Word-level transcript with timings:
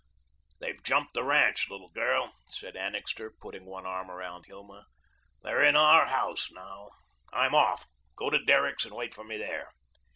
"They've 0.59 0.81
jumped 0.81 1.13
the 1.13 1.23
ranch, 1.23 1.69
little 1.69 1.89
girl," 1.91 2.33
said 2.49 2.75
Annixter, 2.75 3.31
putting 3.39 3.67
one 3.67 3.85
arm 3.85 4.09
around 4.09 4.47
Hilma. 4.47 4.87
"They're 5.43 5.63
in 5.63 5.75
our 5.75 6.07
house 6.07 6.49
now. 6.49 6.89
I'm 7.31 7.53
off. 7.53 7.85
Go 8.15 8.31
to 8.31 8.43
Derrick's 8.43 8.83
and 8.83 8.95
wait 8.95 9.13
for 9.13 9.23
me 9.23 9.37
there." 9.37 9.69